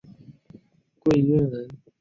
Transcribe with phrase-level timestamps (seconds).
[1.03, 1.69] 桂萼人。